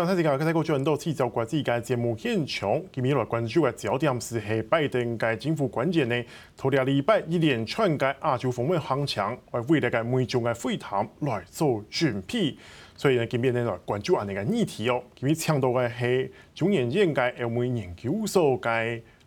[0.00, 6.24] 刚才这个在过去很多次，就关注个节目现场，今日来关注个焦点是系拜登个政府关键呢，
[6.56, 12.56] 头两礼拜一连串个亚洲访问行程，为未来个美中个会谈来做准备。
[12.96, 15.02] 所以呢，今日呢来关注下呢个议题哦。
[15.14, 18.70] 今日请到个系中研院个欧美研究所个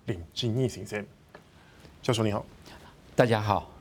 [0.07, 1.05] 林敬义先生，
[2.01, 2.43] 教授你好，
[3.15, 3.71] 大家好。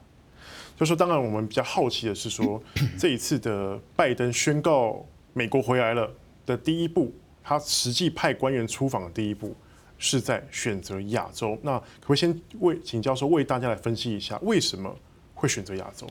[0.79, 2.63] 教授当然，我们比较好奇的是说，
[2.99, 6.13] 这一次的拜登宣告美国回来了。
[6.45, 9.55] 的第一步，他实际派官员出访的第一步，
[9.99, 11.59] 是在选择亚洲。
[11.63, 14.95] 那可不可以先为请教授为大家来分析一下，为什么
[15.35, 16.07] 会选择亚洲？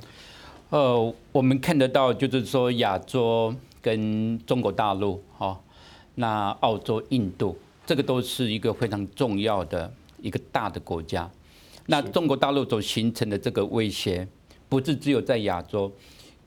[0.69, 5.59] 呃，我们看得到，就是说亚洲跟中国大陆，哈，
[6.15, 11.29] 那澳洲、印度，这个都是一个非常重要的一个大的国家。
[11.87, 14.25] 那中国大陆所形成的这个威胁，
[14.69, 15.91] 不是只有在亚洲，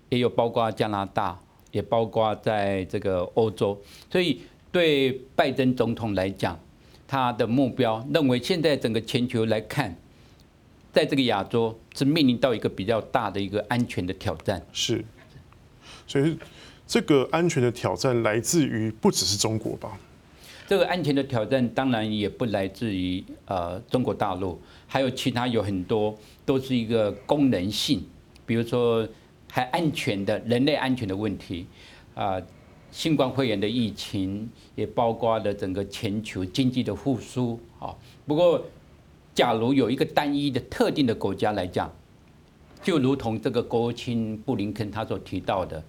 [0.09, 1.39] 也有包括加拿大。
[1.75, 3.77] 也包括在这个欧洲，
[4.09, 6.57] 所以对拜登总统来讲，
[7.09, 9.93] 他的目标认为现在整个全球来看，
[10.93, 14.65] 在这个亚洲是面临到一个比较大的一个安全的挑战。
[14.73, 15.05] 是，
[16.07, 16.39] 所以
[16.87, 19.99] 这个安全的挑战来自于不只是中国吧？
[20.69, 28.07] 这个安全的挑战当然也不来自于呃中国大陆，还有其他有很多都是一个功能性，
[28.47, 29.05] 比如说。
[29.55, 31.65] 还安全的人类安全的问题，
[32.17, 32.43] 啊，
[32.91, 37.95] 新冠肺炎的疫情也包括了整个全球经济的复苏啊。
[38.27, 38.61] 不过，
[39.33, 41.89] 假如有一个单一的特定的国家来讲，
[42.83, 45.81] 就如同这个国务卿布林肯他所提到的，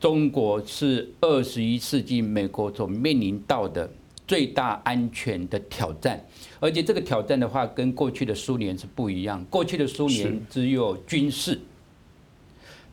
[0.00, 3.86] 中国是二十一世纪美国所面临到的
[4.26, 6.18] 最大安全的挑战，
[6.60, 9.44] 而且这个挑战的话，跟过去的苏联是不一样。
[9.50, 11.60] 过去的苏联只有军事。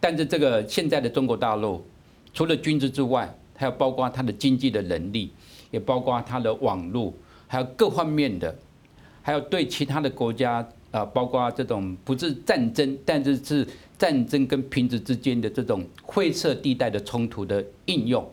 [0.01, 1.81] 但是这个现在的中国大陆，
[2.33, 5.31] 除了军事之外，还有包括它的经济的能力，
[5.69, 7.13] 也包括它的网络，
[7.47, 8.53] 还有各方面的，
[9.21, 13.65] 还有对其他的国家啊，包括这种不是战争，但是是
[13.97, 18.27] 战争跟平时之间的这种灰色地带的冲突的应用，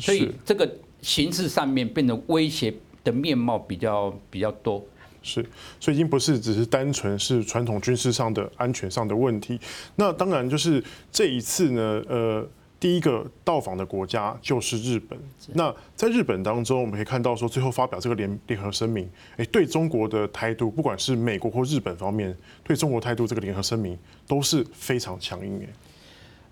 [0.00, 0.68] 所以这个
[1.00, 4.84] 形式上面变成威胁的面貌比较比较多。
[5.22, 5.44] 是，
[5.78, 9.58] 所以已经不是只是单纯是传统军事上的安全上的问题。
[9.96, 12.46] 那当然就是这一次呢，呃，
[12.80, 15.18] 第一个到访的国家就是日本。
[15.54, 23.96] 那在日本当中，我们可以看到说，最后发表这个联联合声明，哎，对中国的态度，不管是美国或日本方面对中国态度，这个联合声明
[24.26, 25.62] 都是非常强硬。
[25.62, 25.68] 哎，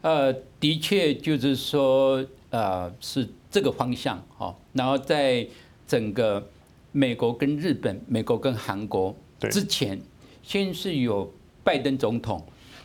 [0.02, 4.56] 呃，的确就是说，呃，是这个方向哈。
[4.72, 5.47] 然后在
[5.87, 6.48] 整个。
[6.93, 9.15] 美国跟日本、美国跟韩国
[9.51, 10.01] 之前，
[10.43, 12.45] 先是有拜登总统，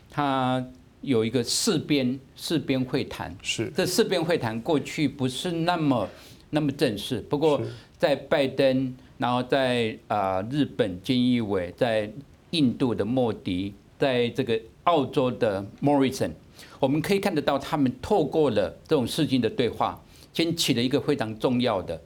[0.09, 0.65] 他
[1.01, 3.35] 有一个四边四边会谈。
[3.41, 6.07] 是这四边会谈过去不是那么
[6.49, 7.61] 那么正式，不过
[7.97, 12.11] 在拜登，然后在啊日本菅义伟，在
[12.51, 16.31] 印度的莫迪，在这个澳洲的 Morison，，
[16.79, 19.99] 我们可以看得到他们透过了这种事情的对话，
[20.31, 21.99] 先起了一个非常重要的。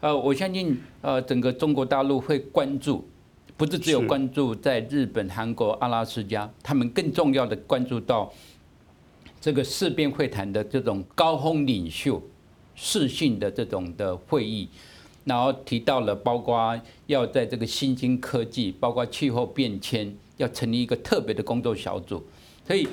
[0.00, 3.08] 呃，我相信呃，整个中国大陆会关注，
[3.56, 8.30] 不是只有关注在日本、韩国、阿拉斯加，他们更重要的关注到
[9.40, 12.22] 这个四边会谈的这种高峰领袖
[12.74, 14.68] 视讯的这种的会议，
[15.24, 22.22] 然后提到了包括要在这个新兴科技、包括气候变迁，要成立一个特别的工作小组，
[22.66, 22.86] 所以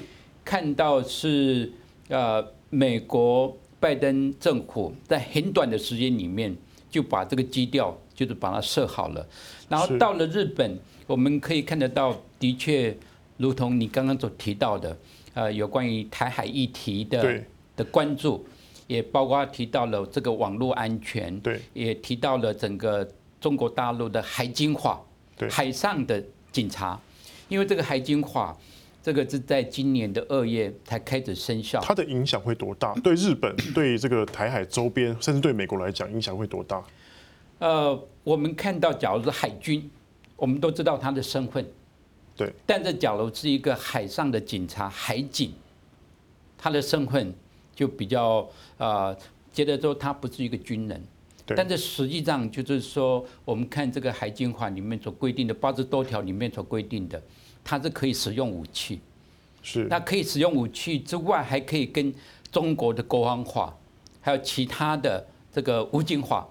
[0.46, 1.70] 看到是
[2.08, 6.56] 呃，美国拜登政府在很短的时间里面。
[6.94, 9.28] 就把这个基调就是把它设好了，
[9.68, 10.78] 然后到了日本，
[11.08, 12.96] 我们可以看得到，的确，
[13.38, 14.96] 如同你刚刚所提到的，
[15.34, 17.42] 呃，有关于台海议题的
[17.76, 18.46] 的关注，
[18.86, 23.10] 也包括提到了这个网络安全，对，也提到了整个
[23.42, 25.02] 中国大陆的海警法，
[25.50, 27.00] 海上的警察，
[27.50, 28.56] 因为这个海警法，
[29.04, 31.82] 这个是在今年的二月才开始生效。
[31.82, 32.94] 它的影响会多大？
[33.04, 36.82] 对日本、对这个台海周边，甚至对美国来讲，影响会多大？
[37.60, 39.92] 呃，我们看到，假如是海军，
[40.38, 41.66] 我们都知道他的身份。
[42.38, 42.50] 对。
[42.66, 45.52] 但是，假如是一个海上的警察，海警，
[46.58, 47.36] 他的身份
[47.76, 49.14] 就比较呃，
[49.52, 51.04] 觉得说他不是一个军人。
[51.46, 51.58] 对。
[51.58, 57.22] 但是实际上就是说，我们看这个海警法里面所规定的八十多条里面所规定的。
[57.64, 59.00] 它是可以使用武器，
[59.62, 59.86] 是。
[59.90, 62.14] 那可以使用武器之外，还可以跟
[62.52, 63.76] 中国的国防化，
[64.22, 66.48] 还有其他的这个武警化，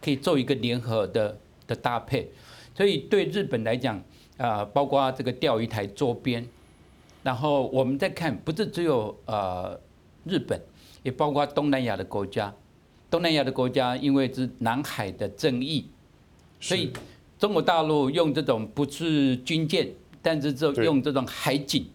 [0.00, 2.30] 可以做一个联合的的搭配。
[2.74, 4.02] 所以对日本来讲，
[4.36, 6.46] 啊，包括这个钓鱼台周边，
[7.22, 9.80] 然后我们再看，不是只有呃
[10.24, 10.60] 日本，
[11.02, 12.52] 也包括东南亚的国家，
[13.10, 15.88] 东南亚的国家因为是南海的争议，
[16.60, 16.92] 所以
[17.38, 19.88] 中国大陆用这种不是军舰，
[20.26, 21.86] 但是就用这种海警，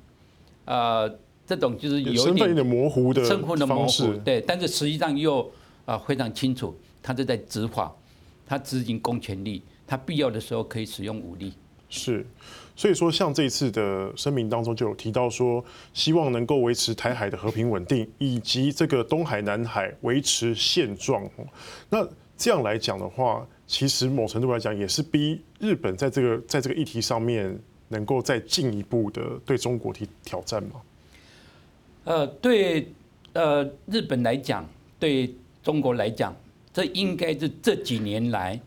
[0.63, 1.13] 呃，
[1.45, 5.51] 这种就是有点模糊的称呼的模糊，对，但是实际上又
[5.83, 6.74] 啊非常清楚，
[7.04, 7.94] 他是在执法，
[8.48, 11.51] 他执行公权力，他必要的时候可以使用武力。
[11.89, 12.25] 是，
[12.74, 15.62] 所以说像这一次的声明当中就有提到说，
[15.94, 21.30] 希望能够维持台海的和平稳定，以及这个东海、南海维持现状。
[21.89, 22.07] 那
[22.38, 27.60] 这样来讲的话，其实某程度来讲也是逼日本在这个在这个议题上面
[27.91, 30.81] 能够再进一步的对中国提挑战吗？
[32.05, 32.88] 呃，对，
[33.33, 34.67] 呃，日本来讲，
[34.99, 36.35] 对中国来讲，
[36.73, 38.59] 这应该是这几年来，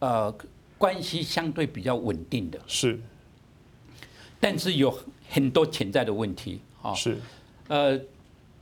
[0.00, 0.34] 呃。
[0.78, 3.00] 关系相对比较稳定的，是，
[4.38, 4.96] 但是有
[5.28, 6.94] 很多潜在的问题啊。
[6.94, 7.18] 是，
[7.66, 8.00] 呃，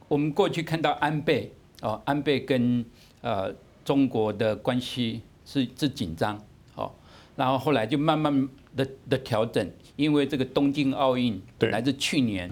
[0.08, 2.82] 我们过去看到安倍哦，安倍跟
[3.20, 3.54] 呃
[3.84, 6.42] 中国的关系是是紧张，哦，
[7.36, 12.50] 然后后来就慢慢的的调整，因为这个东京奥运本来是去年，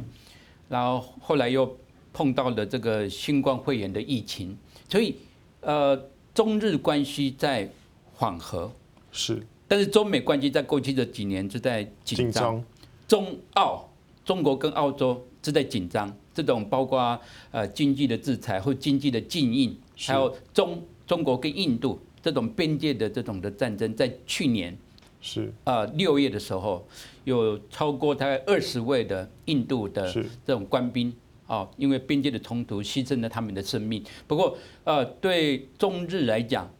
[0.68, 1.76] 然后后来又
[2.12, 4.56] 碰到了这个新冠肺炎的疫情，
[4.88, 5.16] 所以
[5.60, 6.00] 呃
[6.34, 7.68] 中日关系在
[8.12, 8.70] 缓和，
[9.10, 9.44] 是。
[9.66, 12.62] 但是中美关系在过去的几年就在紧张，
[13.08, 13.88] 中澳
[14.24, 17.18] 中国跟澳洲是在紧张，这种包括
[17.50, 19.76] 呃经济的制裁或经济的禁运，
[20.06, 24.74] 还有中中国跟印度这种边界的这种的战争，在去年
[25.20, 26.88] 是啊六月的时候，
[27.24, 30.10] 有超过大概二十位的印度的
[30.46, 31.14] 这种官兵
[31.46, 34.02] 啊，因为边界的冲突牺牲了他们的生命。
[34.26, 36.72] 不过呃对中日来讲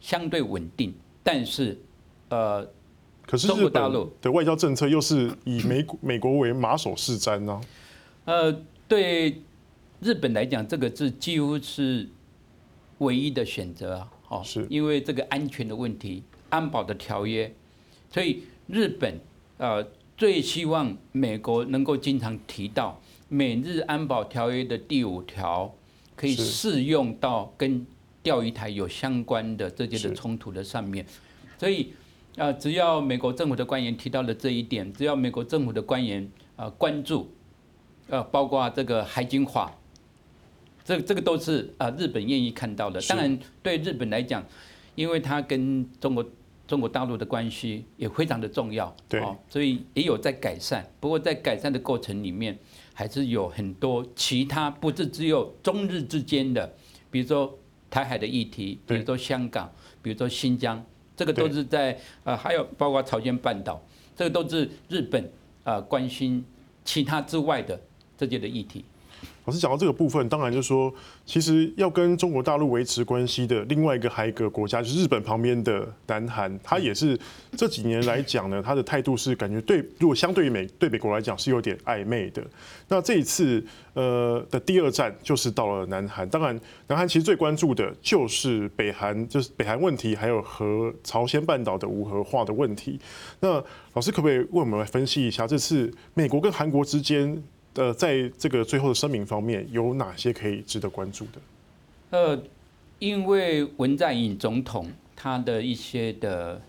[0.00, 0.92] 相对稳定，
[1.22, 1.78] 但是。
[2.30, 2.62] 呃，
[3.26, 3.90] 可是日本
[4.20, 7.58] 的外交政策又是以美美国为马首是瞻呢？
[8.26, 8.54] 呃，
[8.86, 9.40] 对
[10.00, 12.06] 日本来讲，这个是几乎是
[12.98, 14.12] 唯一的选择啊！
[14.28, 14.66] 哦，是。
[14.70, 17.54] 因为这个安全的问题、安保的条约，
[18.10, 19.20] 所以日本
[19.56, 19.86] 呃
[20.16, 25.74] 最希望美国能够经常提到美日安保条约的第五条，
[26.14, 27.86] 可以适用到跟
[28.22, 31.04] 钓鱼台有相关的这些的冲突的上面，
[31.58, 31.92] 所以。
[32.36, 37.32] 啊，只要美国政府的官员提到了这一点，只要美国政府的官员啊关注，
[38.06, 39.74] 呃，包括这个海警法，
[40.88, 42.98] 这这个都是啊日本愿意看到的。
[43.02, 44.42] 当然，对日本来讲，
[44.94, 46.24] 因为它跟中国
[46.66, 50.82] 中国大陆的关系也非常的重要，对，所以也有在改善。
[50.98, 52.58] 不过在改善的过程里面，
[52.94, 56.72] 还是有很多其他不是只有中日之间的，
[57.10, 57.58] 比如说
[57.90, 59.70] 台海的议题，比如说香港，
[60.00, 60.82] 比如说新疆。
[61.14, 63.82] 这个都是在呃，还有包括朝鲜半岛，
[64.16, 65.30] 这个都是日本
[65.64, 66.42] 啊关心
[66.82, 67.78] 其他之外的
[68.16, 68.84] 这些的议题。
[69.48, 70.92] 老师讲到这个部分，当然就是说，
[71.24, 77.18] 其实要跟中国大陆维持关系的另外一个还有一个国家，就是日本旁边的南韩，它也是
[77.56, 82.44] 这几年来讲呢，它的态度是感觉对，如果相对于美对美国来讲是有点暧昧的。
[82.88, 83.64] 那这一次
[83.94, 86.54] 呃的第二站就是到了南韩，当然
[86.86, 93.00] 南韩其实最关注的就是北韩，就是北韩问题，还有和朝鲜半岛的无核化的问题。
[93.40, 93.64] 那
[93.94, 97.42] 老师可不可以为我们来分析一下，这次美国跟韩国之间？
[97.78, 101.40] 呃，在这个最后的声明方面，有哪些可以值得关注的？
[102.10, 102.42] 呃，
[102.98, 106.60] 因为文在寅总统他的一些的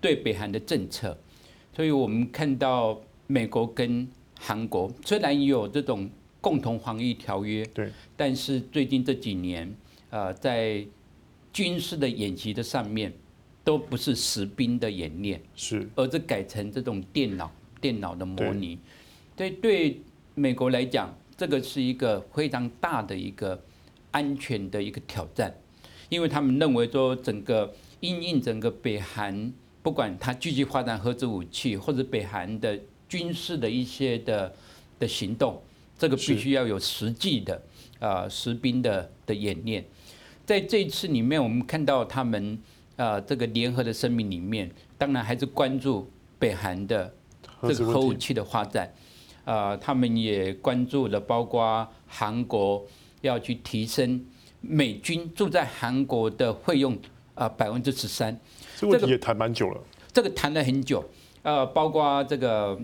[0.00, 1.16] 对北韩的政策，
[1.72, 4.08] 所以我们看到美国跟
[4.40, 9.72] 韩国虽然有这种共同防御条约，对，但是最近这几年，
[10.10, 10.84] 呃，在
[11.52, 13.12] 军事的演习的上面，
[13.62, 18.76] 都不是实兵的演练，是，而是改成这种电脑电脑的模拟，
[19.36, 20.00] 对对。
[20.40, 23.62] 美国来讲，这个是一个非常大的一个
[24.10, 25.54] 安全的一个挑战，
[26.08, 34.54] 因为他们认为说，整个因应整个北韩，不管它继续发展核子武器，或者北韩的军事的一些的
[34.98, 35.62] 的行动，
[35.98, 37.62] 这个必须要有实际的
[37.98, 39.84] 啊实兵的的演练。
[40.46, 42.58] 在这一次里面，我们看到他们
[42.96, 47.12] 啊这个联合的声明里面，当然还是关注北韩的
[47.60, 48.90] 这个核武器的发展。
[49.44, 52.86] 啊，他们也关注了，包括韩国
[53.22, 54.24] 要去提升
[54.60, 56.96] 美军驻在韩国的费用
[57.34, 58.38] 啊百分之十三。
[58.76, 59.80] 这个问题也谈蛮久了。
[60.12, 61.04] 这个谈了很久，
[61.42, 62.78] 呃，包括这个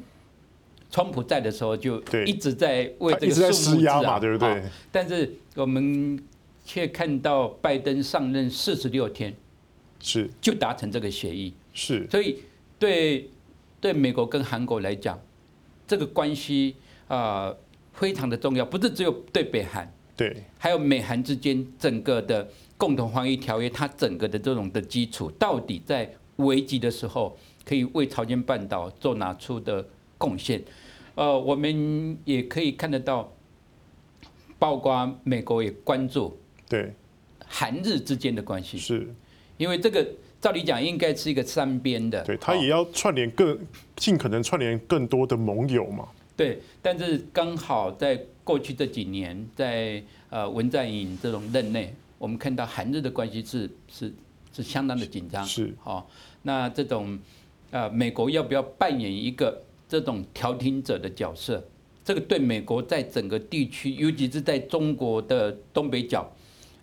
[0.90, 4.62] 川普在的时候就一直在为这个施压嘛，对不对？
[4.90, 6.18] 但是我们
[6.64, 9.34] 却看到拜登上任四十六天，
[10.00, 12.08] 是就达成这个协议，是。
[12.10, 12.42] 所以
[12.78, 13.30] 对
[13.80, 15.18] 对美国跟韩国来讲。
[15.86, 16.76] 这个关系
[17.08, 17.54] 啊，
[17.92, 29.86] 非常的重要，不是只有对北韩，对，还有美韩之间整个的共同防御条约，它整个的这种的基础，到底在危急的时候可以为朝鲜半岛做哪出的
[30.18, 30.62] 贡献？
[31.14, 33.32] 呃，我们也可以看得到，
[34.58, 36.38] 包括美国也关注
[36.68, 36.92] 对
[37.46, 39.14] 韩日之间的关系，是
[39.56, 40.06] 因为这个。
[40.40, 43.58] 照理讲，应该是一个三边的，对，他也要串联更
[43.96, 46.06] 尽可能串联更多的盟友嘛。
[46.36, 54.12] 对，但是刚好在过去这几年，在呃文在寅这种任内，我们看到韩日的关系是是
[54.52, 55.44] 是相当的紧张。
[55.44, 56.08] 是，好，
[56.42, 57.18] 那这种
[57.70, 61.64] 呃美国要不要扮演一个这种调停者的角色？
[62.04, 66.30] 这个对美国在整个地区，尤其是在中国的东北角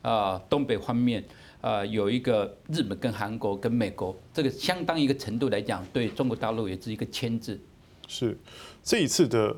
[0.01, 1.23] 啊东北方面。
[1.63, 7.57] 呃，有一个日本跟韩国跟美国，这个相当一个程度来讲，对中国大陆也是一个牵制。
[8.05, 8.37] 是
[8.83, 9.55] 这一次的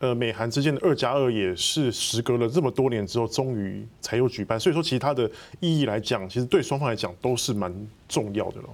[0.00, 4.58] 呃美韩之间的二加二，也是时隔了这么多年之后，终于才有举办。
[4.58, 5.30] 所以说，其实它的
[5.60, 7.72] 意义来讲，其实对双方来讲都是蛮
[8.08, 8.70] 重要的喽。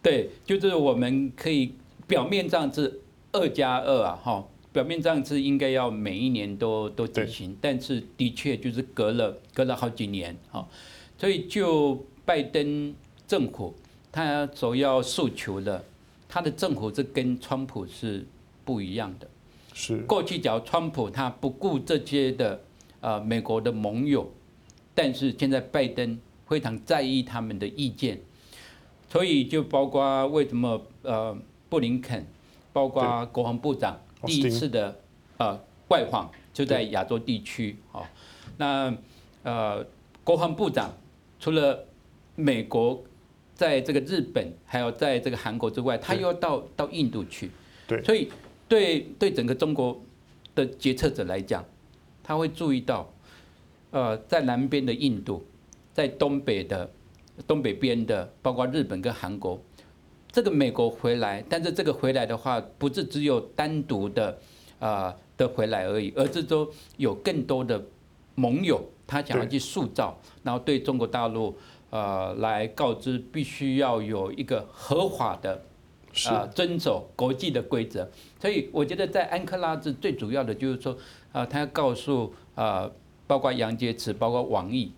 [0.00, 1.74] 对，就是我们可以
[2.06, 3.00] 表面上是
[3.32, 10.64] 二加二啊，哈，表面上是应该要每一年都都进行，但是的确就是隔了隔了好几年，哈，
[11.18, 12.06] 所以就。
[12.30, 12.94] 拜登
[13.26, 13.74] 政府
[14.12, 15.84] 他所要诉求的，
[16.28, 18.24] 他的政府是跟川普是
[18.64, 19.26] 不一样的。
[19.74, 19.96] 是。
[20.02, 22.60] 过去讲川普他不顾这些的
[23.00, 24.30] 呃美国的盟友，
[24.94, 28.20] 但是现在拜登非常在意他们的意见，
[29.08, 31.36] 所以就包括为什么呃
[31.68, 32.24] 布林肯，
[32.72, 34.96] 包括国防部长第一次的
[35.38, 35.58] 呃
[35.88, 38.06] 外访就在亚洲地区哦，
[38.56, 38.96] 那
[39.42, 39.84] 呃
[40.22, 40.92] 国防部长
[41.40, 41.86] 除了
[42.40, 43.02] 美国
[43.54, 47.50] 在这个日本，还有在这个韩国之外，他又要到到印度去，
[47.86, 48.28] 对，所以
[48.66, 50.00] 对对整个中国
[50.54, 51.62] 的决策者来讲，
[52.22, 53.12] 他会注意到，
[53.90, 55.44] 呃，在南边的印度，
[55.92, 56.90] 在东北的
[57.46, 59.60] 东北边的，包括日本跟韩国，
[60.32, 64.38] 这个美国回来，但是这个回来的话，不是只有单独的
[64.78, 66.66] 啊的回来而已，而是说
[66.96, 67.84] 有更多的
[68.36, 71.54] 盟友，他想要去塑造，然后对中国大陆。
[71.90, 75.60] 呃，来告知必须要有一个合法的，
[76.28, 78.08] 呃，遵守国际的规则。
[78.40, 80.96] 所以我觉得在安克拉治最主要的就是说，
[81.32, 82.88] 啊，他要告诉啊，
[83.26, 84.92] 包括杨洁篪，包括王毅，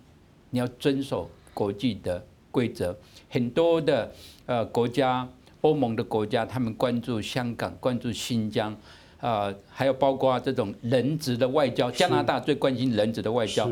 [0.50, 2.94] 你要遵守国际的规则。
[3.30, 4.12] 很多的
[4.44, 5.26] 呃国家，
[5.62, 8.76] 欧盟的国家，他们关注香港，关注新疆，
[9.18, 11.90] 啊，还有包括这种人质的外交。
[11.90, 13.70] 加拿大最关心人质的外交，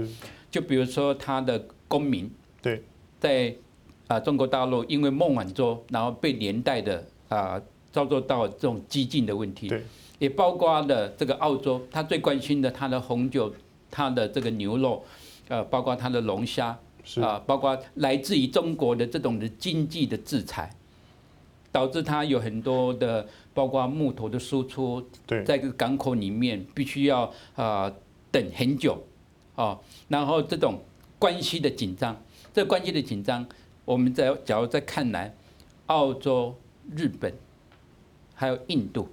[0.50, 2.30] 就比如说他的公民。
[2.62, 2.82] 对。
[3.20, 3.54] 在
[4.08, 7.62] 啊，中国大陆因为孟晚舟，然后被连带的啊，
[7.92, 9.72] 遭受到这种激进的问题，
[10.18, 13.54] 也包括了这个澳洲，他最关心的他的红酒，
[13.88, 15.04] 他的这个牛肉，
[15.46, 16.76] 呃，包括他的龙虾，
[17.22, 20.68] 啊，包括来自于中国的这种的经济的制裁，
[21.70, 23.24] 导致他有很多的，
[23.54, 27.92] 包括木头的输出，在这个港口里面必须要啊
[28.32, 29.00] 等很久，
[29.54, 30.80] 啊，然后这种
[31.16, 32.20] 关系的紧张。
[32.52, 33.47] 这关系的紧张，
[33.85, 35.35] 我们在假如再看来，
[35.87, 36.54] 澳洲、
[36.97, 37.33] 日本，
[38.35, 39.09] 还有印度，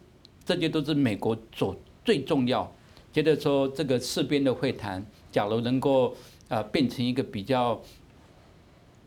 [0.46, 2.72] 这些都是美国所最重要。
[3.14, 6.16] 觉得说这个四边的会谈，假如能够
[6.50, 7.82] 啊变成一个比较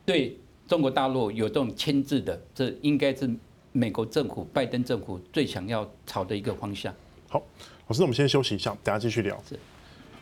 [0.04, 3.30] 对中国大陆有这种牵制的，这应该是
[3.72, 6.92] 美国政府、拜登政府最想要朝的一个方向。
[7.28, 7.40] 好，
[7.86, 9.40] 老师，那我们先休息一下，等下继续聊。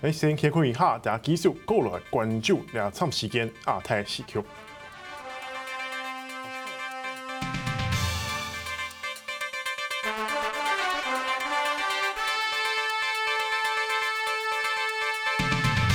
[0.02, 4.40] 诶，先开开一下，大家继续过来关注两场时间亚太时区。